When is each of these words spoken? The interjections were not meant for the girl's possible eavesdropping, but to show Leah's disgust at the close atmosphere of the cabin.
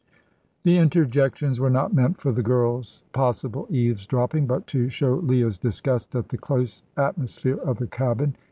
The 0.63 0.79
interjections 0.79 1.59
were 1.59 1.69
not 1.69 1.93
meant 1.93 2.19
for 2.19 2.31
the 2.31 2.41
girl's 2.41 3.03
possible 3.13 3.67
eavesdropping, 3.69 4.47
but 4.47 4.65
to 4.65 4.89
show 4.89 5.13
Leah's 5.13 5.59
disgust 5.59 6.15
at 6.15 6.29
the 6.29 6.39
close 6.39 6.81
atmosphere 6.97 7.57
of 7.57 7.77
the 7.77 7.85
cabin. 7.85 8.35